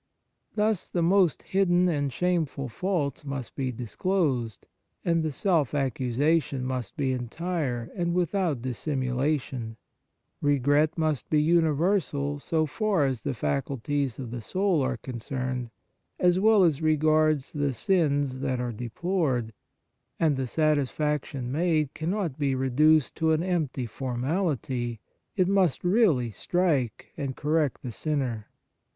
Thus, 0.55 0.89
the 0.89 1.03
most 1.03 1.43
hidden 1.43 1.87
and 1.87 2.11
shameful 2.11 2.69
faults 2.69 3.23
must 3.23 3.55
be 3.55 3.71
disclosed, 3.71 4.65
and 5.05 5.21
the 5.21 5.31
self 5.31 5.75
accusation 5.75 6.65
must 6.65 6.97
be 6.97 7.11
entire 7.11 7.91
and 7.95 8.15
without 8.15 8.63
dissimulation; 8.63 9.77
regret 10.41 10.97
must 10.97 11.29
be 11.29 11.39
universal 11.39 12.39
so 12.39 12.65
far 12.65 13.05
as 13.05 13.21
the 13.21 13.29
93 13.29 13.47
On 13.47 13.53
the 13.53 13.55
Exercises 13.57 13.65
of 13.67 13.67
Piety 13.69 14.05
faculties 14.07 14.19
of 14.25 14.31
the 14.31 14.41
soul 14.41 14.81
are 14.81 14.97
concerned, 14.97 15.69
as 16.19 16.39
well 16.39 16.63
as 16.63 16.81
regards 16.81 17.51
the 17.51 17.71
sins 17.71 18.39
that 18.39 18.59
are 18.59 18.71
deplored, 18.73 19.53
and 20.19 20.35
the 20.35 20.47
satisfaction 20.47 21.51
made 21.51 21.93
cannot 21.93 22.39
be 22.39 22.55
reduced 22.55 23.13
to 23.17 23.33
an 23.33 23.43
empty 23.43 23.85
formality, 23.85 24.99
it 25.35 25.47
must 25.47 25.83
really 25.83 26.31
strike 26.31 27.09
and 27.15 27.35
correct 27.35 27.83
the 27.83 27.91
sinner. 27.91 28.47